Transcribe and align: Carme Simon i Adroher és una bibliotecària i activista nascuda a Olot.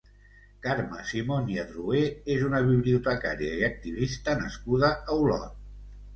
Carme 0.61 1.01
Simon 1.09 1.51
i 1.55 1.59
Adroher 1.63 2.01
és 2.37 2.47
una 2.47 2.63
bibliotecària 2.71 3.61
i 3.61 3.67
activista 3.69 4.37
nascuda 4.43 4.93
a 5.07 5.21
Olot. 5.21 5.55